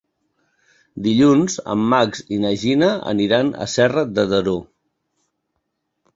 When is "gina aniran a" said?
2.63-3.69